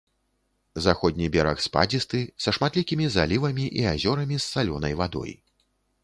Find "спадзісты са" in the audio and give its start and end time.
1.65-2.53